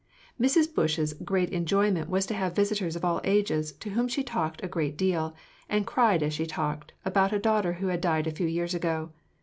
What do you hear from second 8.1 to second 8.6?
a few